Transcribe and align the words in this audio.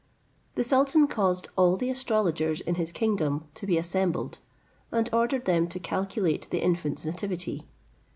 The 0.55 0.63
sultan 0.63 1.05
caused 1.05 1.47
all 1.55 1.77
the 1.77 1.91
astrologers 1.91 2.59
in 2.59 2.73
his 2.73 2.91
kingdom 2.91 3.43
to 3.53 3.67
be 3.67 3.77
assembled, 3.77 4.39
and 4.91 5.07
ordered 5.13 5.45
them 5.45 5.67
to 5.67 5.79
calculate 5.79 6.47
the 6.49 6.57
infant's 6.63 7.05
nativity. 7.05 7.67